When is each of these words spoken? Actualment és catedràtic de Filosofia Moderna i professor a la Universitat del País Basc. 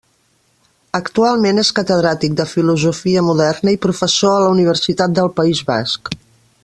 Actualment 0.99 1.63
és 1.63 1.69
catedràtic 1.79 2.33
de 2.39 2.47
Filosofia 2.53 3.23
Moderna 3.29 3.75
i 3.77 3.81
professor 3.85 4.33
a 4.39 4.41
la 4.47 4.51
Universitat 4.57 5.15
del 5.21 5.31
País 5.43 5.63
Basc. 5.71 6.15